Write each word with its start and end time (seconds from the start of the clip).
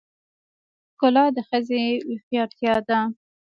ښکلا 0.91 1.25
د 1.35 1.37
ښځې 1.47 1.83
هوښیارتیا 2.07 2.75
ده. 2.87 2.99